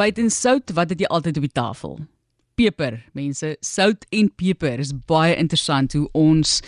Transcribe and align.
buiten 0.00 0.30
sout, 0.32 0.72
wat 0.76 0.92
het 0.94 1.02
jy 1.02 1.08
altyd 1.12 1.36
op 1.40 1.44
die 1.44 1.56
tafel? 1.56 1.98
Peper, 2.56 2.98
mense, 3.16 3.54
sout 3.64 4.06
en 4.16 4.30
peper 4.40 4.80
is 4.80 4.94
baie 5.08 5.34
interessant 5.36 5.96
hoe 5.96 6.06
ons 6.16 6.60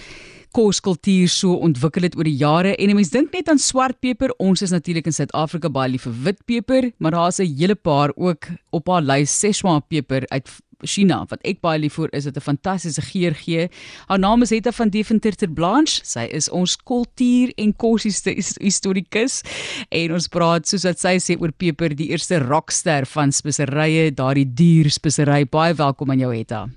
koskultuur 0.52 1.30
so 1.32 1.56
ontwikkel 1.64 2.04
het 2.04 2.16
oor 2.18 2.29
die 2.29 2.37
jare 2.37 2.74
en 2.76 2.92
mense 2.96 3.14
dink 3.14 3.32
net 3.32 3.48
aan 3.48 3.60
swart 3.60 3.96
peper. 4.04 4.34
Ons 4.37 4.64
is 4.66 4.74
natuurlik 4.74 5.08
in 5.08 5.16
Suid-Afrika 5.16 5.71
baie 5.72 5.95
lief 5.95 6.04
vir 6.04 6.18
wit 6.26 6.42
peper, 6.45 6.90
maar 7.00 7.16
daar's 7.16 7.40
'n 7.40 7.56
hele 7.56 7.74
paar 7.74 8.12
ook 8.16 8.48
op 8.71 8.88
haar 8.88 9.03
lys 9.03 9.33
Szechuan 9.33 9.83
peper 9.89 10.29
uit 10.29 10.49
China 10.83 11.23
wat 11.30 11.41
ek 11.45 11.61
baie 11.64 11.79
lief 11.79 11.96
vir 11.99 12.11
is 12.12 12.25
dit 12.25 12.37
'n 12.37 12.41
fantastiese 12.41 13.03
geur 13.03 13.35
gee. 13.35 13.69
Haar 14.09 14.19
naam 14.19 14.43
is 14.43 14.51
Hetta 14.51 14.73
van 14.73 14.91
Deventer 14.91 15.35
ter 15.37 15.49
Blanche. 15.49 16.01
Sy 16.05 16.29
is 16.32 16.49
ons 16.51 16.77
kultuur 16.77 17.53
en 17.57 17.73
koshistorikus 17.77 19.43
en 19.91 20.13
ons 20.13 20.29
praat 20.29 20.67
soos 20.67 20.85
wat 20.85 20.99
sy 20.99 21.17
sê 21.18 21.41
oor 21.41 21.53
peper, 21.53 21.95
die 21.95 22.11
eerste 22.11 22.39
rockster 22.39 23.07
van 23.07 23.32
speserye, 23.32 24.11
daardie 24.11 24.46
duur 24.55 24.91
spesery. 24.91 25.45
Baie 25.45 25.75
welkom 25.75 26.11
aan 26.11 26.18
jou 26.18 26.35
Hetta. 26.35 26.68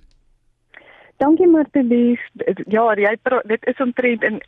Dankie 1.17 1.47
Martelies. 1.47 2.19
Ja, 2.67 2.89
jy 2.99 3.13
dit 3.47 3.67
is 3.71 3.77
omtrent 3.79 4.23
'n 4.23 4.41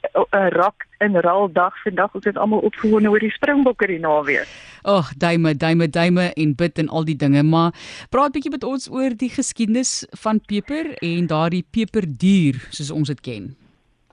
rak 0.56 0.88
in 1.00 1.16
rol 1.16 1.52
dag 1.52 1.78
vandag. 1.84 2.16
Ons 2.16 2.26
het 2.26 2.38
almal 2.38 2.60
opgewonde 2.60 3.10
oor 3.10 3.20
die 3.20 3.32
Springbokke 3.32 3.88
die 3.88 4.00
naweek. 4.00 4.48
Ag, 4.84 4.98
oh, 4.98 5.12
duime, 5.18 5.56
duime, 5.56 5.90
duime 5.90 6.34
en 6.34 6.56
bid 6.56 6.78
en 6.78 6.90
al 6.90 7.06
die 7.06 7.16
dinge, 7.16 7.44
maar 7.44 7.72
praat 8.10 8.32
bietjie 8.32 8.52
met 8.52 8.64
ons 8.64 8.90
oor 8.92 9.16
die 9.16 9.30
geskiedenis 9.30 10.08
van 10.12 10.42
peper 10.46 10.96
en 11.00 11.28
daardie 11.28 11.66
peperduur 11.72 12.60
soos 12.70 12.92
ons 12.92 13.08
dit 13.08 13.22
ken. 13.22 13.56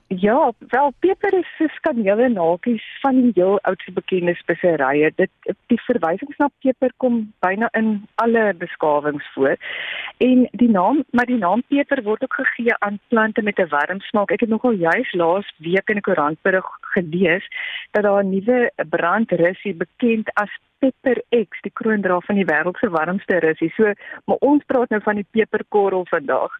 Ja, 0.07 0.51
wel 0.59 0.93
peper 0.99 1.33
is 1.33 1.47
so 1.57 1.67
skanele 1.67 2.27
naakies 2.29 2.83
van 3.01 3.21
die 3.21 3.31
heel 3.33 3.59
oudste 3.61 3.91
bekende 3.91 4.35
speserye. 4.35 5.09
Dit 5.15 5.31
die 5.73 5.79
verwysings 5.81 6.37
na 6.37 6.49
peper 6.61 6.93
kom 7.01 7.33
byna 7.41 7.71
in 7.73 8.05
alle 8.21 8.53
beskawings 8.53 9.25
voor. 9.33 9.57
En 10.17 10.47
die 10.51 10.69
naam, 10.69 11.03
maar 11.11 11.25
die 11.25 11.37
naam 11.37 11.63
peper 11.67 12.03
word 12.03 12.23
ook 12.23 12.33
gegee 12.33 12.75
aan 12.77 12.99
plante 13.07 13.41
met 13.41 13.59
'n 13.59 13.67
warm 13.69 13.99
smaak. 13.99 14.31
Ek 14.31 14.39
het 14.39 14.49
nogal 14.49 14.71
juis 14.71 15.13
laas 15.13 15.53
week 15.57 15.89
in 15.89 15.97
'n 15.97 16.01
koerantberig 16.01 16.65
gelees 16.97 17.45
dat 17.91 18.03
daar 18.03 18.23
'n 18.23 18.29
nuwe 18.29 18.71
brandrussie 18.89 19.75
bekend 19.75 20.33
as 20.33 20.51
Pepper 20.79 21.21
X, 21.29 21.61
die 21.61 21.71
kroondra 21.73 22.19
van 22.27 22.37
die 22.39 22.45
wêreld 22.45 22.77
se 22.77 22.89
warmste 22.89 23.39
rusie. 23.39 23.71
So, 23.75 23.93
maar 24.25 24.41
ons 24.49 24.63
praat 24.69 24.91
nou 24.93 25.01
van 25.01 25.19
die 25.19 25.27
peperkorrel 25.37 26.05
vandag. 26.09 26.53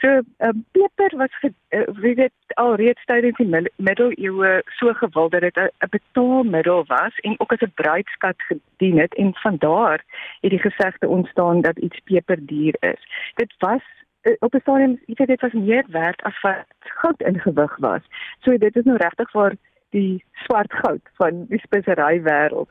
So, 0.00 0.20
um, 0.46 0.64
peper 0.76 1.16
was 1.20 1.34
ge, 1.42 1.52
uh, 1.76 1.84
weet 2.00 2.32
al 2.60 2.74
reeds 2.80 3.04
tydens 3.10 3.36
die 3.36 3.48
middeleeue 3.76 4.62
so 4.78 4.94
gewild 5.02 5.32
dat 5.32 5.40
dit 5.40 5.56
'n 5.58 5.90
betaalmiddel 5.90 6.84
was 6.86 7.14
en 7.26 7.34
ook 7.40 7.52
as 7.52 7.66
'n 7.66 7.72
bruidskat 7.74 8.42
gedien 8.48 8.98
het 8.98 9.14
en 9.14 9.34
van 9.34 9.56
daar 9.58 10.04
het 10.40 10.50
die 10.50 10.64
gesegde 10.70 11.08
ontstaan 11.08 11.60
dat 11.60 11.78
iets 11.78 12.00
peperduur 12.04 12.76
is. 12.80 13.02
Dit 13.34 13.54
was 13.58 13.82
uh, 14.22 14.36
op 14.38 14.54
'n 14.54 14.60
stadium, 14.60 15.00
jy 15.06 15.14
weet 15.14 15.28
dit 15.28 15.40
was 15.40 15.52
meer 15.52 15.84
werd 15.88 16.22
as 16.22 16.40
wat 16.40 16.64
goud 16.78 17.20
in 17.20 17.40
gewig 17.40 17.76
was. 17.76 18.02
So 18.40 18.56
dit 18.56 18.76
is 18.76 18.84
nou 18.84 18.96
regtig 18.96 19.30
vir 19.30 19.56
die 19.90 20.24
swart 20.44 20.72
goud 20.72 21.00
van 21.20 21.46
die 21.48 21.60
spesery 21.64 22.20
wêreld. 22.22 22.70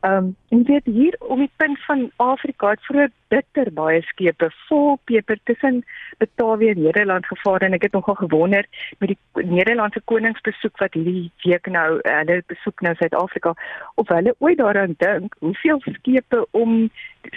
Ehm 0.00 0.16
um, 0.16 0.36
en 0.48 0.64
weet 0.64 0.84
hier 0.84 1.16
om 1.18 1.38
die 1.38 1.50
punt 1.56 1.84
van 1.84 2.10
Afrika 2.16 2.70
het 2.70 2.84
vroeër 2.86 3.10
bitter 3.28 3.72
baie 3.72 4.02
skepe 4.02 4.50
vol 4.68 4.98
peper 5.04 5.38
tussen 5.44 5.82
Batavië 6.18 6.68
en 6.70 6.82
Nederland 6.82 7.26
gevaar 7.26 7.62
en 7.66 7.72
ek 7.72 7.82
het 7.82 7.92
nogal 7.92 8.14
gewonder 8.14 8.66
met 8.98 9.14
die 9.14 9.46
Nederlandse 9.54 10.02
koningsbesoek 10.04 10.78
wat 10.78 10.94
hierdie 10.98 11.30
week 11.44 11.66
nou 11.66 11.88
hulle 12.02 12.42
besoek 12.52 12.84
nou 12.86 12.94
Suid-Afrika 13.00 13.54
of 13.94 14.08
hulle 14.08 14.34
ooit 14.38 14.58
daaraan 14.58 14.94
dink 14.98 15.34
hoeveel 15.38 15.80
skepe 15.86 16.46
om 16.50 16.90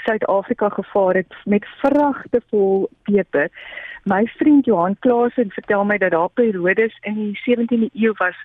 Suid-Afrika 0.05 0.69
gevaar 0.69 1.21
het 1.21 1.39
met 1.45 1.65
vragte 1.81 2.41
vol 2.49 2.89
peper. 3.03 3.49
My 4.03 4.25
vriend 4.37 4.65
Johan 4.65 4.99
Klaasen 4.99 5.51
vertel 5.51 5.85
my 5.85 5.97
dat 5.97 6.11
daar 6.11 6.29
periodes 6.29 6.97
in 7.01 7.15
die 7.15 7.39
17de 7.45 7.89
eeu 7.93 8.13
was 8.17 8.37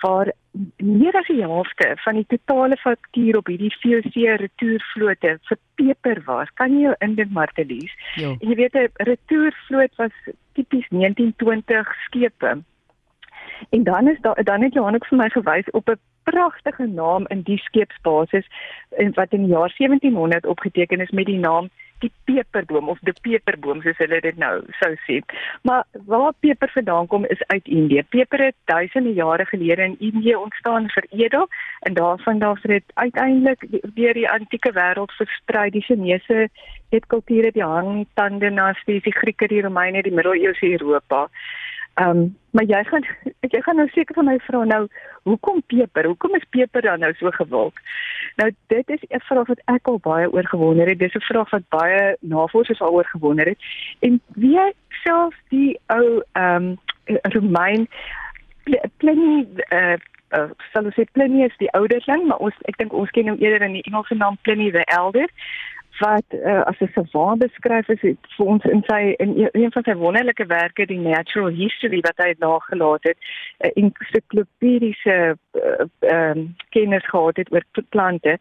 waar 0.00 0.32
meer 0.76 1.16
as 1.16 1.26
die 1.26 1.42
helfte 1.42 1.92
van 2.04 2.14
die 2.14 2.26
totale 2.26 2.76
faktuur 2.76 3.36
op 3.36 3.46
hierdie 3.46 3.72
VOC 3.82 4.16
retourvlote 4.42 5.38
vir 5.48 5.58
peper 5.74 6.22
was. 6.26 6.50
Kan 6.54 6.74
jy 6.76 6.88
jou 6.88 6.94
indink 7.04 7.30
Martelies? 7.30 7.94
Ja. 8.14 8.34
Jy 8.40 8.54
weet 8.54 8.74
'n 8.74 8.90
retourvloot 9.10 9.94
was 9.96 10.14
tipies 10.54 10.88
1920 10.88 11.94
skepe. 12.06 12.62
En 13.70 13.82
dan 13.84 14.08
is 14.08 14.20
daar 14.20 14.44
dan 14.44 14.62
het 14.62 14.74
Johan 14.74 14.94
ook 14.94 15.06
vir 15.06 15.18
my 15.18 15.28
gewys 15.30 15.70
op 15.70 15.88
'n 15.88 16.00
pragtige 16.22 16.86
naam 16.86 17.26
in 17.26 17.42
die 17.42 17.58
skeepsbasis 17.58 18.46
wat 19.14 19.32
in 19.32 19.44
die 19.46 19.54
jaar 19.54 19.72
1700 19.76 20.46
opgeteken 20.46 21.00
is 21.00 21.10
met 21.10 21.26
die 21.26 21.38
naam 21.38 21.68
die 22.02 22.10
peperboom 22.24 22.88
of 22.88 22.98
die 23.06 23.14
peperboom 23.22 23.82
soos 23.82 23.98
hulle 24.02 24.20
dit 24.24 24.36
nou 24.38 24.52
sou 24.80 24.92
sê. 25.06 25.18
Maar 25.62 25.84
waar 26.06 26.32
peper 26.40 26.70
vandaan 26.74 27.06
kom 27.06 27.26
is 27.26 27.42
uit 27.46 27.66
Indië. 27.66 28.02
Peper 28.08 28.44
het 28.44 28.56
duisende 28.64 29.12
jare 29.12 29.44
gelede 29.44 29.82
in 29.82 29.96
Indië 29.98 30.36
ontstaan 30.36 30.88
veredel 30.88 31.48
en 31.80 31.94
daarvan 31.94 32.38
daar's 32.38 32.62
dit 32.62 32.84
uiteindelik 32.94 33.66
deur 33.94 34.14
die 34.14 34.28
antieke 34.30 34.72
wêreld 34.72 35.14
versprei. 35.20 35.70
Die 35.70 35.82
Chinese 35.82 36.48
het 36.88 37.06
kulture 37.06 37.52
die 37.52 37.64
Han 37.64 38.06
tande 38.14 38.50
na 38.50 38.72
die 38.84 39.00
Grieke, 39.12 39.48
die 39.48 39.62
Romeine, 39.62 40.02
die 40.02 40.12
Middeleeuse 40.12 40.70
Europa. 40.70 41.28
Ehm 41.98 42.10
um, 42.10 42.36
maar 42.50 42.64
jy 42.64 42.84
gaan 42.84 43.04
jy 43.54 43.60
gaan 43.62 43.76
nou 43.76 43.88
seker 43.88 44.14
van 44.14 44.24
my 44.24 44.38
vra 44.46 44.64
nou 44.64 44.86
hoekom 45.22 45.62
peper? 45.66 46.06
Hoekom 46.06 46.34
is 46.34 46.46
peper 46.50 46.82
dan 46.82 47.00
nou 47.00 47.12
so 47.18 47.30
gewild? 47.30 47.74
Nou 48.36 48.50
dit 48.66 48.90
is 48.90 49.02
'n 49.08 49.20
vraag 49.30 49.46
wat 49.46 49.62
ek 49.64 49.86
al 49.86 49.98
baie 49.98 50.32
oor 50.32 50.46
gewonder 50.46 50.88
het. 50.88 50.98
Dis 50.98 51.14
'n 51.14 51.30
vraag 51.30 51.50
wat 51.50 51.68
baie 51.68 52.16
navorsers 52.20 52.80
al 52.80 52.92
oor 52.92 53.04
gewonder 53.04 53.46
het. 53.46 53.58
En 53.98 54.20
wie 54.34 54.74
self 55.04 55.34
die 55.48 55.80
ou 55.86 56.22
ehm 56.32 56.54
um, 56.54 56.78
Romein 57.22 57.88
Pliny 58.96 59.46
eh 59.68 59.96
uh, 60.30 60.50
sal 60.72 60.84
ons 60.84 60.94
sê 60.94 61.04
Pliny 61.12 61.44
is 61.44 61.56
die 61.56 61.72
ouderling, 61.72 62.26
maar 62.26 62.38
ons 62.38 62.54
ek 62.70 62.76
dink 62.76 62.92
ons 62.92 63.10
ken 63.10 63.28
hom 63.28 63.40
eerder 63.40 63.66
in 63.66 63.72
die 63.72 63.86
Engelse 63.90 64.14
naam 64.14 64.36
Pliny 64.42 64.70
the 64.70 64.84
Elder 64.84 65.28
wat 65.98 66.24
uh, 66.30 66.62
as 66.62 66.80
'n 66.80 66.90
savant 66.94 67.38
beskryf 67.38 67.88
is 67.88 68.00
vir 68.36 68.46
ons 68.46 68.64
in 68.64 68.82
sy 68.86 69.14
in 69.18 69.48
een 69.52 69.72
van 69.72 69.82
sy 69.82 69.94
wonderlike 69.94 70.46
werke 70.46 70.86
die 70.86 70.98
natural 70.98 71.48
history 71.48 72.00
wat 72.00 72.16
hy 72.16 72.34
nagelaat 72.38 73.02
het 73.02 73.18
'n 73.18 73.66
uh, 73.66 73.84
ensiklopediese 73.84 75.36
uh, 75.52 75.86
um, 76.00 76.54
kennis 76.70 77.06
gehad 77.06 77.36
het 77.36 77.52
oor 77.52 77.64
plante 77.88 78.38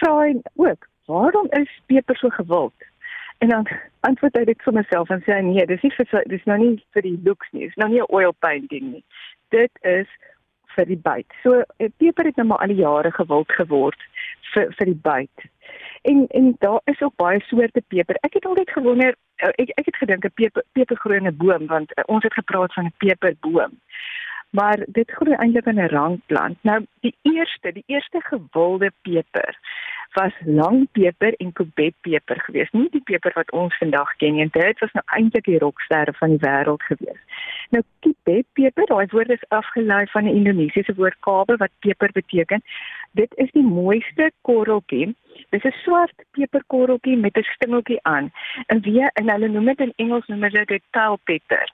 vra 0.00 0.18
hy 0.18 0.34
ook 0.54 0.88
waarom 1.06 1.46
is 1.50 1.80
peper 1.86 2.16
so 2.16 2.28
gewild? 2.28 2.74
En 3.38 3.48
dan 3.48 3.68
antwoord 4.00 4.36
hy 4.36 4.44
dit 4.44 4.62
vir 4.62 4.72
myself 4.72 5.10
en 5.10 5.22
sê 5.22 5.42
nee 5.42 5.66
dis 5.66 5.82
nie 5.82 5.92
vir 5.92 6.22
dis 6.26 6.44
nou 6.44 6.58
nie 6.58 6.84
vir 6.92 7.02
die 7.02 7.20
looks 7.24 7.52
nie 7.52 7.66
dis 7.66 7.76
nou 7.76 7.88
nie 7.88 8.00
'n 8.00 8.12
oil 8.18 8.32
painting 8.38 8.92
nie. 8.92 9.04
Dit 9.48 9.70
is 9.82 10.08
vir 10.74 10.86
die 10.86 11.02
byt. 11.02 11.32
So 11.42 11.52
uh, 11.52 11.88
peper 11.96 12.24
het 12.24 12.36
nou 12.36 12.46
maar 12.46 12.58
al 12.58 12.74
die 12.74 12.82
jare 12.82 13.12
gewild 13.12 13.52
geword 13.52 14.00
vir 14.52 14.72
vir 14.78 14.86
die 14.86 15.00
byt 15.02 15.50
En 16.06 16.26
en 16.28 16.54
daar 16.58 16.80
is 16.84 17.00
ook 17.00 17.16
baie 17.16 17.40
soorte 17.40 17.82
peper. 17.88 18.16
Ek 18.20 18.34
het 18.34 18.46
altyd 18.46 18.70
gewonder, 18.70 19.14
eh, 19.36 19.48
ek 19.62 19.70
ek 19.74 19.86
het 19.86 19.96
gedink 19.96 20.24
'n 20.24 20.34
peper 20.34 20.64
pepergroene 20.72 21.32
boom 21.32 21.66
want 21.66 21.90
uh, 21.98 22.04
ons 22.06 22.22
het 22.22 22.32
gepraat 22.32 22.72
van 22.72 22.84
'n 22.84 22.94
peperboom. 22.98 23.72
Maar 24.50 24.78
dit 24.86 25.10
groei 25.10 25.34
eintlik 25.34 25.66
in 25.66 25.80
'n 25.80 25.88
rankplant. 25.88 26.58
Nou 26.62 26.86
die 27.00 27.14
eerste, 27.22 27.72
die 27.72 27.84
eerste 27.86 28.20
gewilde 28.20 28.92
peper 29.02 29.58
was 30.12 30.32
langpeper 30.44 31.34
en 31.36 31.52
kubetpeper 31.52 32.40
geweest. 32.40 32.72
Nie 32.72 32.88
die 32.90 33.02
peper 33.04 33.32
wat 33.34 33.50
ons 33.50 33.76
vandag 33.76 34.16
ken 34.16 34.34
nie. 34.34 34.48
Dit 34.50 34.78
was 34.78 34.92
nou 34.92 35.04
eintlik 35.06 35.44
die 35.44 35.58
rocksterre 35.58 36.12
van 36.12 36.28
die 36.28 36.42
wêreld 36.46 36.82
geweest. 36.82 37.24
Nou 37.70 37.82
kubetpeper, 38.00 38.86
daai 38.86 39.06
woord 39.10 39.30
is 39.30 39.48
afgelei 39.48 40.06
van 40.06 40.24
'n 40.24 40.36
Indonesiese 40.40 40.94
woord 40.94 41.18
kabe 41.20 41.56
wat 41.56 41.70
peper 41.78 42.10
beteken. 42.12 42.62
Dit 43.10 43.32
is 43.34 43.50
die 43.50 43.66
mooiste 43.66 44.30
korreltjie. 44.40 45.14
Dit 45.50 45.64
is 45.64 45.72
'n 45.72 45.78
swart 45.82 46.24
peperkorreltjie 46.30 47.16
met 47.16 47.36
'n 47.36 47.42
stingeltjie 47.42 48.02
aan. 48.02 48.30
En 48.66 48.80
wie 48.80 49.10
en 49.12 49.30
hulle 49.30 49.48
noem 49.48 49.64
dit 49.64 49.80
in 49.80 49.92
Engels 49.96 50.26
noem 50.26 50.42
hulle 50.42 50.64
dit 50.64 50.82
tail 50.90 51.18
pepper. 51.24 51.72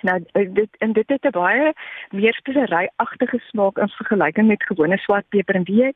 Nou 0.00 0.24
dit 0.32 0.76
en 0.78 0.92
dit 0.92 1.08
het 1.08 1.24
'n 1.24 1.30
baie 1.30 1.72
meer 2.10 2.34
speseryagtige 2.34 3.38
smaak 3.38 3.78
in 3.78 3.88
vergelyking 3.88 4.46
met 4.46 4.62
gewone 4.62 4.98
swart 4.98 5.28
peper 5.28 5.54
en 5.54 5.64
wie 5.64 5.94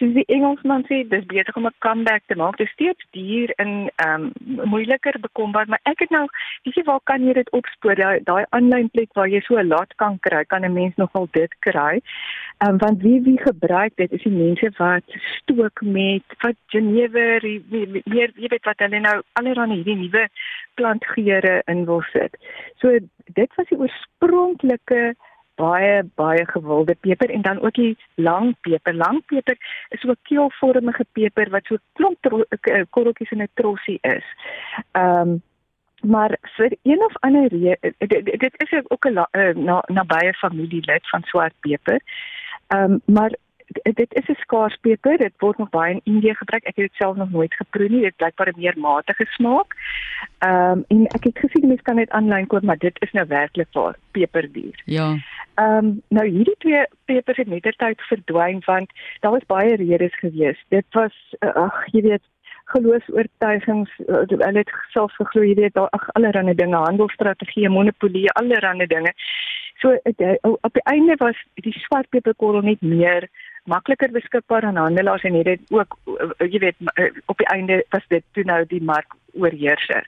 soos 0.00 0.14
die 0.16 0.24
Engelsman 0.32 0.84
sê, 0.88 1.02
dis 1.08 1.24
beter 1.26 1.56
om 1.56 1.66
'n 1.66 1.74
comeback 1.84 2.22
te 2.26 2.36
maak. 2.36 2.56
Dit 2.56 2.66
is 2.66 2.72
steeds 2.72 3.04
duur 3.10 3.50
en 3.56 3.90
ehm 3.96 4.32
um, 4.48 4.68
moeiliker 4.68 5.20
bekombaar, 5.20 5.68
maar 5.68 5.80
ek 5.82 5.98
het 5.98 6.10
nou, 6.10 6.26
weet 6.62 6.74
jy 6.74 6.84
waar 6.84 7.00
kan 7.04 7.26
jy 7.26 7.32
dit 7.32 7.50
opspoor? 7.50 7.94
Daai 7.94 8.20
daai 8.24 8.44
aanlyn 8.50 8.90
plek 8.90 9.12
waar 9.12 9.28
jy 9.28 9.40
so 9.40 9.58
'n 9.58 9.68
lot 9.68 9.94
kan 9.96 10.18
kry, 10.18 10.44
kan 10.44 10.64
'n 10.64 10.72
mens 10.72 10.96
nogal 10.96 11.28
dit 11.32 11.54
kry. 11.58 12.00
Ehm 12.58 12.70
um, 12.70 12.78
want 12.78 13.02
wie 13.02 13.20
wie 13.20 13.38
gebruik 13.38 13.92
dit 13.96 14.12
is 14.12 14.22
die 14.22 14.32
mense 14.32 14.70
wat 14.78 15.04
stook 15.38 15.82
met 15.82 16.24
wat 16.40 16.56
jenever, 16.66 17.40
meer 18.04 18.30
jy 18.36 18.48
weet 18.48 18.64
wat 18.64 18.78
hulle 18.78 19.00
nou 19.00 19.22
allerlei 19.32 19.76
hierdie 19.76 19.96
nuwe 19.96 20.28
plantgeure 20.74 21.62
in 21.66 21.84
wil 21.84 22.02
sit. 22.12 22.36
So 22.80 22.98
dit 23.26 23.50
was 23.56 23.68
die 23.68 23.78
oorspronklike 23.78 25.14
baie 25.54 26.02
baie 26.14 26.46
gewilde 26.46 26.94
peper 27.00 27.30
en 27.30 27.42
dan 27.42 27.60
ook 27.60 27.74
die 27.74 27.96
lang 28.14 28.56
peper. 28.60 28.94
Lang 28.94 29.22
peper 29.26 29.56
is 29.88 30.02
'n 30.02 30.16
keelvormige 30.22 31.06
peper 31.12 31.50
wat 31.50 31.64
so 31.64 31.76
klomp 31.92 32.46
eh, 32.60 32.82
korreltjies 32.90 33.30
in 33.30 33.42
'n 33.42 33.48
trossie 33.54 33.98
is. 34.00 34.24
Ehm 34.92 35.20
um, 35.20 35.42
maar 36.02 36.36
vir 36.56 36.76
een 36.82 37.04
of 37.04 37.16
ander 37.20 37.48
rede 37.48 37.94
dit, 37.98 38.24
dit 38.24 38.54
is 38.56 38.82
ook 38.88 39.04
'n 39.08 39.12
na 39.64 39.84
nabye 39.86 40.32
familielid 40.34 41.08
van 41.08 41.22
swart 41.22 41.54
peper. 41.60 42.00
Ehm 42.66 42.92
um, 42.92 43.00
maar 43.04 43.32
dit 43.82 44.14
is 44.14 44.28
'n 44.28 44.40
skaars 44.40 44.76
peper. 44.80 45.18
Dit 45.18 45.32
word 45.38 45.58
nog 45.58 45.70
baie 45.70 45.94
in 45.94 46.00
Indië 46.14 46.34
gebruik. 46.34 46.64
Ek 46.64 46.76
het 46.76 46.84
dit 46.84 46.94
self 46.94 47.16
nog 47.16 47.30
nooit 47.30 47.54
geproe 47.54 47.88
nie. 47.88 48.00
Dit 48.00 48.16
blyk 48.16 48.34
baie 48.34 48.52
meer 48.56 48.78
matige 48.78 49.26
smaak. 49.28 49.74
Ehm 50.38 50.70
um, 50.70 50.84
en 50.88 51.06
ek 51.06 51.24
het 51.24 51.38
gesien 51.38 51.66
mense 51.66 51.82
kan 51.82 51.96
dit 51.96 52.10
aanlyn 52.10 52.46
koop, 52.46 52.62
maar 52.62 52.78
dit 52.78 53.00
is 53.00 53.12
nou 53.12 53.26
werklik 53.26 53.68
waar 53.72 53.96
peperduur. 54.10 54.82
Ja. 54.84 55.16
Ehm 55.60 55.86
um, 55.86 56.02
nou 56.08 56.26
hierdie 56.26 56.58
twee 56.58 56.84
pepers 57.04 57.36
het 57.36 57.48
mettertyd 57.48 58.00
verdwyn 58.08 58.62
want 58.66 58.92
daar 59.20 59.34
was 59.36 59.46
baie 59.46 59.76
redes 59.76 60.14
gewees. 60.18 60.58
Dit 60.68 60.86
was 60.90 61.16
uh, 61.40 61.54
ag, 61.54 61.84
jy 61.92 62.02
weet 62.02 62.24
geloofs-oortuigings 62.72 63.90
uh, 64.06 64.22
hulle 64.28 64.62
het 64.62 64.74
self 64.94 65.14
geglo 65.20 65.44
jy 65.44 65.56
weet 65.60 65.74
daar 65.78 65.90
ag 65.96 66.08
allerlei 66.16 66.54
dinge 66.54 66.84
handelsstrategieë 66.86 67.72
monopolie 67.76 68.28
allerlei 68.40 68.86
dinge 68.86 69.12
so 69.82 69.92
uh, 69.92 70.36
op 70.42 70.72
die 70.78 70.84
einde 70.94 71.16
was 71.24 71.38
die 71.66 71.74
swart 71.84 72.08
peperkorrel 72.14 72.64
net 72.68 72.84
meer 72.94 73.28
makliker 73.64 74.10
beskikbaar 74.14 74.64
aan 74.68 74.80
handelaars 74.80 75.26
en 75.28 75.42
dit 75.42 75.74
ook 75.74 75.98
jy 76.54 76.62
weet 76.66 76.78
op 77.26 77.38
die 77.38 77.50
einde 77.56 77.82
was 77.94 78.06
dit 78.14 78.24
toe 78.32 78.44
nou 78.44 78.62
die 78.74 78.82
mark 78.82 79.18
oorheerser. 79.32 80.04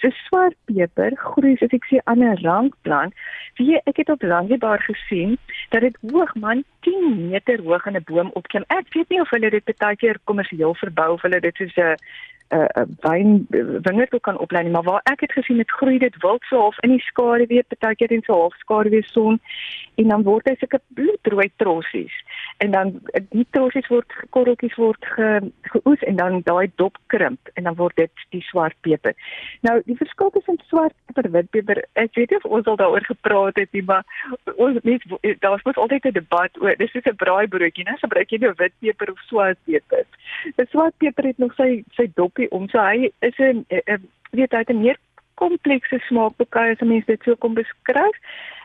So 0.00 0.10
swart 0.26 0.56
peper 0.70 1.16
groei 1.16 1.56
soos 1.58 1.74
ek 1.74 1.88
sê 1.90 2.00
aan 2.04 2.22
'n 2.22 2.38
rankplant. 2.44 3.14
Wie 3.58 3.80
ek 3.90 3.96
het 3.96 4.10
op 4.10 4.22
Zanzibar 4.22 4.80
gesien 4.82 5.38
dat 5.70 5.80
dit 5.80 5.96
hoog 6.10 6.34
man 6.34 6.64
10 6.80 7.28
meter 7.30 7.62
hoog 7.62 7.86
in 7.86 7.96
'n 7.96 8.04
boom 8.06 8.30
opklim. 8.34 8.64
Ek 8.68 8.86
weet 8.94 9.08
nie 9.08 9.20
of 9.20 9.30
hulle 9.30 9.50
dit 9.50 9.78
baie 9.78 9.96
keer 9.96 10.16
kommersieel 10.24 10.74
verbou 10.74 11.12
of 11.12 11.22
hulle 11.22 11.40
dit 11.40 11.56
soos 11.56 11.76
'n 11.76 11.96
uh, 12.48 12.84
wyn 13.00 13.46
wingerd 13.82 14.14
ook 14.14 14.22
kan 14.22 14.38
oplei 14.38 14.62
nie, 14.62 14.72
maar 14.72 14.82
waar 14.82 15.00
ek 15.04 15.20
het 15.20 15.32
gesien 15.32 15.56
dit 15.56 15.70
groei 15.70 15.98
dit 15.98 16.16
wild 16.22 16.42
so 16.48 16.58
half 16.58 16.78
in 16.86 16.94
die 16.94 17.04
skaduwee, 17.04 17.64
partykeer 17.68 18.12
in 18.12 18.22
so 18.26 18.32
half 18.32 18.56
skaduwee 18.62 19.02
son 19.06 19.40
en 19.94 20.08
dan 20.08 20.22
word 20.22 20.48
hy 20.48 20.54
sulke 20.58 20.80
bloedrooi 20.96 21.50
trossies. 21.56 22.14
En 22.64 22.70
dan 22.70 22.94
die 23.34 23.46
trossies 23.50 23.88
word 23.92 24.14
korreltjies 24.36 24.76
word 24.80 25.10
ge, 25.16 25.28
geoes 25.72 26.04
en 26.08 26.16
dan 26.16 26.40
daai 26.46 26.70
dop 26.80 26.96
krimp 27.12 27.52
en 27.54 27.68
dan 27.68 27.76
word 27.80 27.96
dit 28.00 28.24
die 28.34 28.42
swart 28.48 28.76
peper. 28.86 29.16
Nou 29.66 29.78
die 29.86 29.98
verskil 29.98 30.32
tussen 30.36 30.60
swart 30.70 30.96
peper 31.06 31.28
en 31.28 31.36
wit 31.36 31.50
peper, 31.56 31.82
ek 32.00 32.14
weet 32.16 32.32
nie 32.32 32.40
of 32.40 32.48
ons 32.58 32.70
al 32.70 32.80
daaroor 32.80 33.04
gepraat 33.10 33.60
het 33.60 33.72
nie, 33.76 33.84
maar 33.84 34.06
ons 34.56 34.80
net 34.88 35.04
daar's 35.44 35.64
mos 35.66 35.76
altyd 35.76 36.06
'n 36.06 36.18
debat 36.20 36.62
oor 36.62 36.76
dis 36.78 36.90
soos 36.92 37.06
'n 37.06 37.20
braaibroodjie, 37.24 37.84
né? 37.84 37.98
Gebruik 38.00 38.30
jy 38.30 38.38
nou 38.38 38.54
wit 38.56 38.74
peper 38.80 39.10
of 39.10 39.20
swart 39.28 39.58
peper? 39.64 40.04
Die 40.56 40.66
swart 40.70 40.94
peper 40.98 41.24
het 41.24 41.38
nog 41.38 41.54
sy 41.54 41.84
sy 41.96 42.06
dop 42.14 42.37
koffie 42.38 42.50
om. 42.50 42.68
So 42.68 42.78
hy 42.78 43.10
is 43.20 43.38
'n 43.38 43.66
weet 44.30 44.52
hy 44.52 44.58
het 44.58 44.70
'n 44.70 44.80
meer 44.80 44.98
komplekse 45.34 45.98
smaakbekry 46.08 46.70
as 46.70 46.80
mense 46.80 47.06
dit 47.06 47.22
sou 47.22 47.36
kon 47.36 47.54
beskryf. 47.54 48.16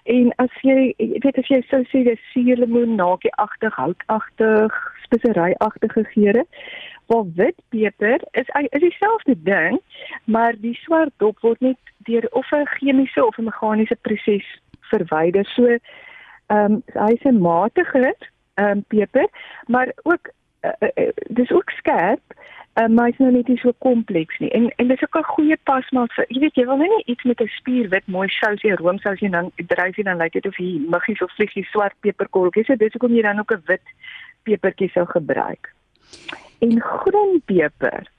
En 0.06 0.34
as 0.38 0.50
jy 0.62 0.94
weet 0.98 1.38
as 1.38 1.48
jy 1.48 1.62
sou 1.70 1.84
sê 1.84 2.04
dis 2.04 2.20
suurlemoen, 2.34 2.96
nakie-agtig, 2.96 3.76
houtagtig, 3.76 4.74
spesery-agtige 5.04 6.04
geure, 6.04 6.46
waar 7.08 7.26
wit 7.36 7.56
peper 7.70 8.20
is 8.32 8.50
is 8.72 8.82
dieselfde 8.82 9.36
ding, 9.44 9.80
maar 10.26 10.54
die 10.58 10.76
swart 10.76 11.14
dop 11.18 11.40
word 11.42 11.60
net 11.62 11.78
deur 11.98 12.28
of 12.32 12.52
'n 12.52 12.66
chemiese 12.66 13.26
of 13.26 13.38
'n 13.38 13.44
meganiese 13.44 13.96
proses 14.02 14.62
verwyder. 14.82 15.46
So 15.46 15.66
ehm 15.66 15.80
um, 16.50 16.84
hy's 16.94 17.24
'n 17.24 17.42
matige 17.42 18.16
ehm 18.56 18.70
um, 18.70 18.84
peper, 18.88 19.28
maar 19.68 19.92
ook 20.04 20.30
uh, 20.62 20.90
uh, 20.96 21.10
dis 21.30 21.52
ook 21.52 21.70
skerp 21.70 22.22
uh, 22.74 22.88
maar 22.88 23.10
is 23.10 23.18
nou 23.18 23.32
net 23.32 23.48
nie 23.48 23.58
so 23.58 23.72
kompleks 23.78 24.40
nie. 24.40 24.50
En 24.50 24.70
en 24.76 24.88
dis 24.88 25.04
ook 25.04 25.18
'n 25.18 25.34
goeie 25.36 25.58
pasmaak 25.64 26.14
vir 26.14 26.26
jy 26.30 26.40
weet 26.40 26.56
jy 26.56 26.66
wil 26.66 26.78
nou 26.78 26.90
nie 26.90 27.04
iets 27.06 27.24
met 27.24 27.42
'n 27.42 27.48
spierwit 27.48 28.08
mooi 28.08 28.28
sousie 28.30 28.76
roomsous 28.76 29.22
en 29.22 29.32
dan 29.32 29.52
dryf 29.56 29.96
jy 29.96 30.04
dan 30.04 30.18
lyk 30.18 30.34
dit 30.34 30.46
of 30.46 30.58
jy 30.58 30.80
muggies 30.90 31.22
of 31.22 31.32
vliegies 31.32 31.70
swart 31.72 31.94
peperkorreltjies. 32.00 32.66
So 32.66 32.76
dis 32.76 32.94
hoekom 32.94 33.16
jy 33.16 33.22
dan 33.22 33.40
ook 33.40 33.52
'n 33.52 33.64
wit 33.66 33.88
pepertjie 34.44 34.90
sou 34.90 35.06
gebruik. 35.06 35.74
En 36.60 36.82
groen 36.82 37.42
peper 37.46 38.12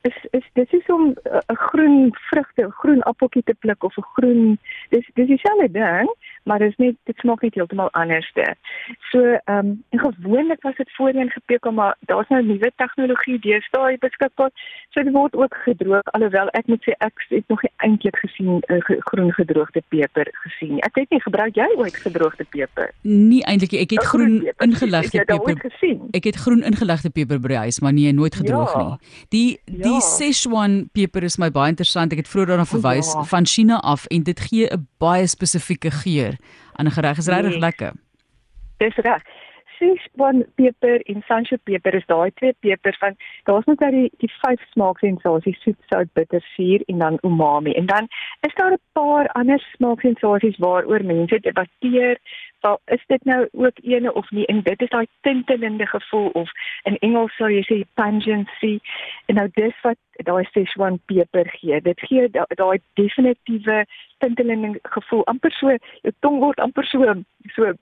is 0.00 0.16
is 0.30 0.44
dis 0.52 0.70
is 0.70 0.86
om 0.86 1.04
'n 1.08 1.16
uh, 1.32 1.56
groen 1.56 2.08
vrugte, 2.12 2.70
groen 2.70 3.02
appeltjie 3.02 3.42
te 3.42 3.54
pluk 3.54 3.84
of 3.84 3.96
'n 3.96 4.08
groen 4.12 4.58
dis 4.88 5.10
dis 5.14 5.26
dieselfde 5.26 5.70
ding, 5.70 6.14
maar 6.42 6.58
dit 6.58 6.70
is 6.70 6.76
net 6.76 6.96
dit 7.04 7.16
smaak 7.16 7.42
net 7.42 7.54
heeltemal 7.54 7.90
anders 7.90 8.30
te. 8.32 8.46
So 9.10 9.20
ehm 9.44 9.76
um, 9.90 10.00
gewoonlik 10.00 10.62
was 10.62 10.76
dit 10.76 10.92
voorheen 10.96 11.30
gepekel, 11.30 11.72
maar 11.72 11.96
daar's 12.00 12.28
nou 12.28 12.42
nuwe 12.44 12.72
tegnologie 12.76 13.38
deesdae 13.38 13.98
beskikbaar. 13.98 14.50
So 14.90 15.02
dit 15.02 15.12
word 15.12 15.36
ook 15.36 15.54
gedroog 15.64 16.02
alhoewel 16.16 16.48
ek 16.48 16.66
moet 16.66 16.82
sê 16.88 16.96
ek 16.98 17.24
het 17.28 17.48
nog 17.48 17.62
nie 17.62 17.72
eintlik 17.76 18.16
gesien 18.16 18.62
uh, 18.66 18.80
ge, 18.86 18.96
groen 18.98 19.32
gedroogde 19.32 19.82
peper 19.88 20.28
gesien. 20.44 20.78
Ek 20.78 20.94
het 20.94 21.10
nie 21.10 21.20
gebruik 21.20 21.56
jy 21.56 21.68
ooit 21.76 21.96
gedroogde 21.96 22.44
peper? 22.44 22.92
Nie 23.02 23.42
eintlik 23.44 23.72
ek 23.72 23.96
het 23.96 24.04
groen 24.04 24.40
ingelegde 24.58 25.24
peper 25.24 25.60
gesien. 25.66 26.08
Ek 26.16 26.24
het 26.24 26.36
groen 26.36 26.62
ingelegde 26.62 27.10
peper 27.10 27.40
by 27.40 27.54
die 27.54 27.60
huis, 27.66 27.80
maar 27.80 27.92
nie 27.92 28.12
nooit 28.12 28.34
gedroog 28.34 28.72
ja. 28.74 28.82
nie. 28.82 29.16
Die 29.28 29.48
die 29.66 29.96
ja. 29.98 30.00
Szechuan 30.00 30.88
peper 30.92 31.22
is 31.22 31.38
my 31.38 31.50
baie 31.50 31.72
interessant. 31.74 32.12
Ek 32.12 32.24
het 32.24 32.30
vroeër 32.30 32.54
daarna 32.54 32.68
verwys 32.68 33.12
ja. 33.14 33.24
van 33.32 33.46
China 33.46 33.80
af 33.80 34.06
en 34.10 34.22
dit 34.22 34.40
gee 34.40 34.66
'n 34.70 34.86
baie 34.98 35.26
spesifieke 35.26 35.90
geur 35.90 36.29
aan 36.72 36.86
'n 36.86 36.90
gereg. 36.90 37.16
Is 37.16 37.26
regtig 37.26 37.50
nee. 37.50 37.58
lekker. 37.58 37.92
Dis 38.76 38.94
reg. 38.94 39.22
Szechuan 39.80 40.44
peper 40.54 41.00
en 41.08 41.22
Sancho 41.26 41.56
peper 41.64 41.94
is 41.94 42.06
daai 42.06 42.30
twee 42.36 42.52
pepers 42.60 42.98
van 43.00 43.14
daar's 43.48 43.64
net 43.64 43.78
daai 43.80 43.94
die, 43.94 44.08
die 44.20 44.28
vyf 44.42 44.64
smaaksensasies 44.74 45.60
soet, 45.64 45.78
sout, 45.88 46.10
bitter, 46.18 46.42
suur 46.54 46.84
en 46.92 46.98
dan 47.00 47.16
umami. 47.24 47.72
En 47.80 47.86
dan 47.88 48.08
is 48.48 48.54
daar 48.58 48.76
'n 48.76 48.82
paar 48.92 49.28
ander 49.40 49.60
smaaksensasies 49.76 50.58
waaroor 50.64 51.04
mense 51.04 51.38
debatteer. 51.40 52.20
Sal 52.60 52.80
is 52.84 53.04
dit 53.06 53.24
nou 53.24 53.48
ook 53.52 53.78
ene 53.82 54.12
of 54.12 54.30
nie 54.30 54.46
en 54.46 54.60
dit 54.62 54.82
is 54.82 54.88
daai 54.88 55.06
tintelende 55.20 55.86
gevoel 55.86 56.28
of 56.42 56.50
in 56.82 56.98
Engels 56.98 57.36
sou 57.36 57.48
jy 57.48 57.64
sê 57.64 57.78
pungency. 57.94 58.80
En 59.26 59.34
nou 59.34 59.48
dis 59.54 59.80
wat 59.82 59.98
daai 60.28 60.44
Szechuan 60.44 61.00
peper 61.06 61.48
gee. 61.48 61.80
Dit 61.80 62.00
gee 62.00 62.28
daai 62.30 62.78
definitiewe 62.94 63.86
tintelende 64.18 64.78
gevoel 64.82 65.24
amper 65.24 65.52
so 65.52 65.68
jou 66.02 66.14
tong 66.20 66.38
word 66.38 66.60
amper 66.60 66.84
so 66.84 67.14
so 67.56 67.72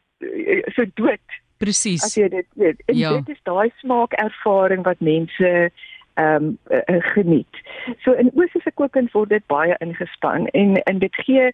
so 0.75 0.85
dood 0.94 1.39
presies 1.58 2.05
as 2.05 2.16
jy 2.19 2.28
dit 2.32 2.46
weet. 2.60 2.82
En 2.87 2.96
ja. 2.96 3.12
dit 3.20 3.37
is 3.37 3.40
daai 3.49 3.70
smaakervaring 3.82 4.84
wat 4.88 5.00
mense 5.00 5.70
ehm 6.19 6.44
um, 6.44 6.58
uh, 6.70 6.99
geniet. 7.14 7.60
So 8.02 8.12
in 8.12 8.31
oosiese 8.34 8.72
kookkuns 8.75 9.12
word 9.14 9.31
dit 9.31 9.44
baie 9.46 9.77
ingespan 9.84 10.48
en 10.50 10.82
en 10.82 10.98
dit 10.98 11.15
gee 11.27 11.53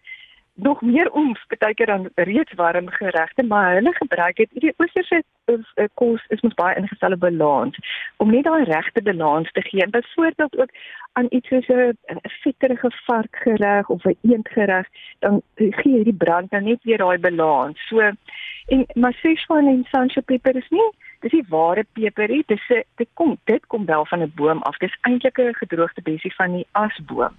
nog 0.55 0.81
meer 0.81 1.13
oomf 1.13 1.47
baie 1.59 1.75
keer 1.75 1.87
dan 1.87 2.11
reeds 2.15 2.55
warm 2.55 2.89
geregte 2.89 3.43
maar 3.43 3.75
hulle 3.75 3.95
gebruik 3.95 4.37
dit 4.37 4.51
die 4.53 4.75
oosterse 4.77 5.23
uh, 5.47 5.87
kos 5.95 6.27
is 6.29 6.41
mos 6.41 6.55
baie 6.55 6.77
ingestel 6.77 7.13
op 7.13 7.21
balans. 7.21 7.79
Om 8.17 8.31
net 8.31 8.45
daai 8.45 8.65
regte 8.65 9.03
balans 9.03 9.51
te 9.53 9.63
gee 9.63 9.89
byvoorbeeld 9.89 10.59
ook 10.59 10.71
aan 11.13 11.27
iets 11.31 11.49
soos 11.49 11.69
'n 11.69 11.97
vetterige 12.23 12.91
varkgereg 13.07 13.89
of 13.89 14.05
'n 14.05 14.19
eendgereg 14.23 14.87
dan 15.19 15.43
gee 15.55 15.95
hierdie 15.95 16.21
brand 16.25 16.51
nou 16.51 16.63
net 16.63 16.83
weer 16.83 16.99
daai 16.99 17.19
balans. 17.19 17.87
So 17.87 17.99
en 18.67 18.87
maar 18.95 19.13
Szechuan 19.13 19.67
en 19.67 19.87
Sancho 19.91 20.21
pepper 20.21 20.57
is 20.57 20.69
nie 20.69 20.91
dis 21.21 21.31
die 21.31 21.45
ware 21.49 21.85
peper 21.93 22.29
hier 22.29 22.45
dis 22.47 22.67
dit 22.95 23.09
kom 23.15 23.39
dit 23.45 23.67
kom 23.67 23.85
wel 23.85 24.07
van 24.07 24.23
'n 24.23 24.33
boom 24.35 24.63
af. 24.63 24.77
Dis 24.77 24.99
eintlik 25.01 25.39
'n 25.39 25.55
gedroogde 25.55 26.03
besie 26.03 26.35
van 26.35 26.53
die 26.53 26.67
asboom. 26.73 27.35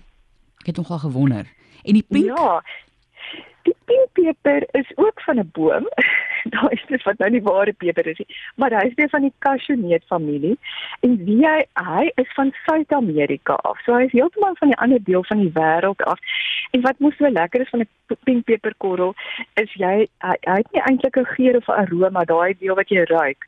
Ek 0.59 0.65
het 0.65 0.77
nogal 0.77 0.99
gewonder. 0.99 1.45
En 1.83 1.93
die 1.93 2.05
pink? 2.09 2.25
Ja 2.25 2.63
Die 3.65 3.75
pinkpeper 3.85 4.67
is 4.71 4.91
ook 4.95 5.21
van 5.21 5.39
'n 5.39 5.49
boom. 5.53 5.87
Daar 6.53 6.71
is 6.71 6.83
dit 6.87 7.03
wat 7.03 7.17
nou 7.17 7.31
nie 7.31 7.41
ware 7.41 7.73
peper 7.73 8.07
is 8.07 8.17
nie, 8.17 8.35
maar 8.55 8.71
hy 8.71 8.87
is 8.87 8.93
weer 8.93 9.09
van 9.09 9.21
die 9.21 9.33
cashew 9.39 9.97
familie 10.07 10.57
en 10.99 11.17
wie 11.25 11.47
hy 11.47 11.65
hy 11.73 12.11
is 12.15 12.33
van 12.33 12.53
Suid-Amerika 12.65 13.53
af. 13.53 13.81
So 13.81 13.93
hy 13.93 14.03
is 14.03 14.11
heeltemal 14.11 14.55
van 14.55 14.67
die 14.67 14.77
ander 14.77 15.03
deel 15.03 15.23
van 15.23 15.39
die 15.39 15.51
wêreld 15.53 16.01
af. 16.03 16.19
En 16.71 16.81
wat 16.81 16.99
moes 16.99 17.17
so 17.17 17.29
lekker 17.29 17.61
is 17.61 17.69
van 17.69 17.79
'n 17.79 17.89
pinkpeperkorrel 18.23 19.15
is 19.53 19.73
jy 19.73 20.07
hy, 20.19 20.35
hy 20.41 20.57
het 20.61 20.71
nie 20.71 20.81
eintlik 20.81 21.17
'n 21.17 21.25
geur 21.25 21.55
of 21.55 21.69
aroma 21.69 22.23
daai 22.23 22.55
deel 22.59 22.75
wat 22.75 22.89
jy 22.89 23.03
ruik 23.03 23.47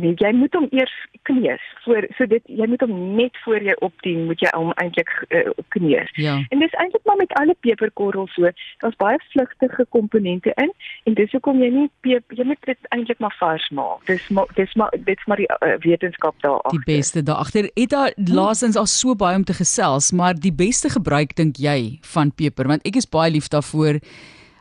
nee, 0.00 0.14
jy 0.18 0.32
moet 0.36 0.54
hom 0.54 0.66
eers 0.70 0.92
kneus 1.28 1.62
voor 1.84 2.06
so 2.16 2.26
dit 2.26 2.42
jy 2.60 2.66
moet 2.70 2.82
hom 2.84 2.94
net 3.16 3.36
voor 3.44 3.62
jy 3.62 3.74
opdien 3.86 4.24
moet 4.28 4.40
jy 4.42 4.50
hom 4.54 4.72
eintlik 4.82 5.10
uh, 5.28 5.50
kneus. 5.76 6.10
Ja. 6.20 6.36
En 6.48 6.62
dis 6.62 6.76
eintlik 6.80 7.04
maar 7.08 7.20
met 7.20 7.32
alle 7.40 7.56
peperkorrels 7.66 8.34
so. 8.34 8.50
Daar's 8.82 8.98
baie 9.00 9.20
vlugtige 9.32 9.86
komponente 9.96 10.52
in 10.62 10.72
en 11.04 11.18
dis 11.18 11.32
hoekom 11.32 11.62
jy 11.62 11.70
nie 11.74 11.88
peper 12.06 12.38
jy 12.38 12.48
moet 12.50 12.68
dit 12.68 12.90
eintlik 12.96 13.22
maar 13.24 13.36
vars 13.38 13.68
maak. 13.70 14.04
Dis 14.10 14.28
maar 14.28 14.50
dis 14.58 14.74
maar 14.74 14.94
dit's 15.08 15.26
maar 15.30 15.42
die 15.42 15.48
uh, 15.50 15.74
wetenskap 15.86 16.38
daar 16.44 16.60
agter. 16.60 16.80
Die 16.84 16.96
beste 16.96 17.22
daar 17.22 17.42
agter. 17.44 17.70
Het 17.74 17.90
daar 17.90 18.12
laasens 18.16 18.76
al 18.76 18.86
so 18.90 19.14
baie 19.14 19.36
om 19.36 19.44
te 19.44 19.56
gesels, 19.56 20.12
maar 20.12 20.34
die 20.34 20.54
beste 20.54 20.90
gebruik 20.92 21.36
dink 21.36 21.60
jy 21.60 21.98
van 22.14 22.32
peper 22.34 22.68
want 22.68 22.86
ek 22.88 22.96
is 23.00 23.08
baie 23.08 23.32
lief 23.32 23.48
daarvoor 23.52 24.00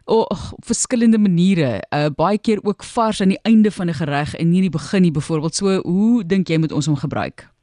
oh, 0.06 0.26
op 0.56 0.66
verskillende 0.66 1.18
maniere. 1.18 1.82
Uh 1.90 2.10
baie 2.16 2.40
keer 2.40 2.60
ook 2.64 2.84
vars 2.84 3.22
aan 3.22 3.34
die 3.36 3.44
einde 3.44 3.72
van 3.72 3.88
'n 3.88 3.94
gereg 3.94 4.36
en 4.36 4.50
nie 4.50 4.62
in 4.64 4.70
die 4.70 4.78
begin 4.80 5.02
nie 5.02 5.12
byvoorbeeld. 5.12 5.56
So 5.56 5.82
hoe 5.82 6.26
dink 6.26 6.48
jy 6.48 6.58
moet 6.58 6.72
ons 6.72 6.86
hom 6.86 6.96
gebruik? 6.96 7.54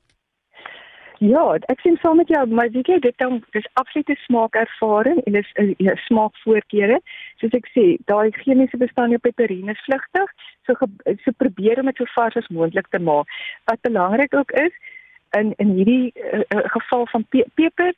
Ja, 1.21 1.43
ek 1.69 1.83
sien 1.85 1.99
saam 2.01 2.17
met 2.17 2.31
jou, 2.33 2.47
maar 2.49 2.71
weet 2.73 2.87
jy 2.89 2.97
dit 3.05 3.17
dan 3.21 3.43
dis 3.53 3.67
absolute 3.73 4.15
smaakervaring 4.25 5.19
en 5.27 5.33
dis 5.33 5.51
'n 5.61 5.75
uh, 5.79 5.97
smaakvoorkeure. 6.07 7.01
Soos 7.37 7.53
ek 7.53 7.69
sê, 7.77 7.85
daai 8.09 8.31
chemiese 8.31 8.77
bestande 8.77 9.15
op 9.17 9.23
peperine 9.23 9.71
is 9.71 9.85
vlugtig, 9.85 10.31
so 10.65 10.73
so 11.25 11.31
probeer 11.37 11.79
om 11.79 11.87
dit 11.87 11.97
so 11.97 12.05
vars 12.15 12.37
as 12.37 12.49
moontlik 12.49 12.89
te 12.89 12.99
maak. 12.99 13.29
Wat 13.65 13.81
belangrik 13.81 14.35
ook 14.35 14.51
is 14.51 14.73
in 15.37 15.53
in 15.57 15.69
hierdie 15.77 16.13
uh, 16.17 16.65
geval 16.77 17.07
van 17.07 17.27
pe 17.29 17.45
peper 17.55 17.93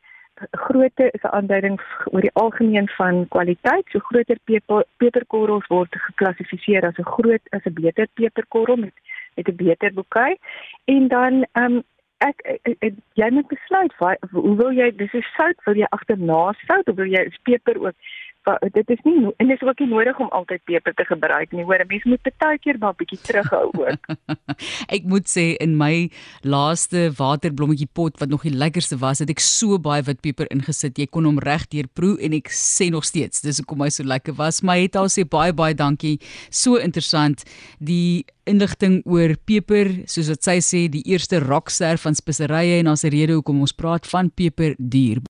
grootte 0.50 1.10
is 1.10 1.22
'n 1.22 1.34
aanduiding 1.38 1.80
oor 2.04 2.20
die 2.20 2.34
algemeen 2.34 2.88
van 2.88 3.28
kwaliteit. 3.28 3.86
So 3.90 3.98
groter 3.98 4.38
peper, 4.44 4.84
peperkorrels 4.96 5.66
word 5.66 5.94
geklassifiseer 6.08 6.86
as 6.86 6.98
'n 6.98 7.12
groot 7.14 7.44
as 7.50 7.64
'n 7.64 7.74
beter 7.74 8.06
peperkorrel 8.14 8.76
met 8.76 8.94
met 9.36 9.48
'n 9.48 9.56
beter 9.56 9.92
bouquet. 9.92 10.38
En 10.84 11.08
dan 11.08 11.46
ehm 11.52 11.64
um, 11.64 11.82
ek, 12.18 12.42
ek, 12.42 12.76
ek 12.78 12.94
jy 13.18 13.28
moet 13.30 13.48
besluit 13.50 13.94
wat 13.98 14.18
hoe 14.30 14.56
wil 14.56 14.72
jy 14.72 14.90
dis 14.96 15.12
is 15.12 15.30
sout 15.36 15.64
wil 15.64 15.78
jy 15.78 15.88
agterna 15.96 16.52
sout 16.66 16.88
of 16.88 16.96
wil 16.96 17.10
jy 17.10 17.24
peper 17.42 17.80
ook 17.80 17.94
dit 18.72 18.90
is 18.90 19.02
nie 19.06 19.30
en 19.36 19.46
dit 19.48 19.54
is 19.56 19.68
ook 19.68 19.78
nie 19.78 19.88
nodig 19.88 20.18
om 20.18 20.30
altyd 20.34 20.64
peper 20.64 20.94
te 20.94 21.04
gebruik 21.04 21.52
nie. 21.52 21.64
Hoor, 21.64 21.82
'n 21.82 21.88
mens 21.88 22.04
moet 22.04 22.30
baie 22.38 22.58
keer 22.58 22.78
maar 22.78 22.92
'n 22.92 22.98
bietjie 22.98 23.20
terughou 23.22 23.70
ook. 23.72 24.02
ek 24.96 25.04
moet 25.04 25.26
sê 25.28 25.56
in 25.60 25.76
my 25.76 26.10
laaste 26.42 27.12
waterblommetjie 27.16 27.88
pot 27.92 28.18
wat 28.20 28.28
nog 28.28 28.42
die 28.42 28.54
lekkerste 28.54 28.98
was, 28.98 29.18
het 29.18 29.30
ek 29.30 29.40
so 29.40 29.78
baie 29.78 30.02
wit 30.02 30.20
peper 30.20 30.46
ingesit. 30.50 30.98
Jy 30.98 31.06
kon 31.06 31.24
hom 31.24 31.38
reg 31.38 31.68
deurproe 31.68 32.18
en 32.20 32.32
ek 32.32 32.50
sê 32.50 32.90
nog 32.90 33.04
steeds, 33.04 33.42
dis 33.42 33.58
hoekom 33.58 33.82
hy 33.82 33.90
so 33.90 34.04
lekker 34.04 34.34
was. 34.34 34.62
Maar 34.62 34.76
het 34.76 34.96
al 34.96 35.08
sê 35.08 35.24
baie 35.24 35.52
baie 35.52 35.74
dankie. 35.74 36.18
So 36.50 36.76
interessant 36.76 37.44
die 37.78 38.24
inligting 38.48 39.02
oor 39.06 39.36
peper, 39.46 39.90
soos 40.10 40.28
wat 40.32 40.42
sy 40.42 40.56
sê, 40.64 40.80
die 40.90 41.04
eerste 41.06 41.38
rockster 41.42 41.98
van 42.02 42.16
speserye 42.18 42.80
en 42.80 42.90
ons 42.90 43.04
rede 43.04 43.36
hoekom 43.36 43.60
ons 43.62 43.74
praat 43.76 44.06
van 44.10 44.30
peper 44.34 44.74
duur. 44.78 45.20